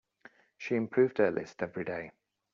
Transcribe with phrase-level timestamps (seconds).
[0.57, 2.11] She improved her list every day.